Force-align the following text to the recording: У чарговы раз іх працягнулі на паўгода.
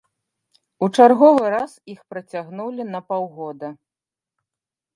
У 0.85 0.87
чарговы 1.01 1.45
раз 1.55 1.71
іх 1.93 1.99
працягнулі 2.13 2.83
на 2.95 2.99
паўгода. 3.09 3.69